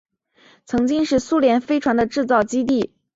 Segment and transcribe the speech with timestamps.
[0.65, 2.91] 曾经是苏联飞船的制造基地。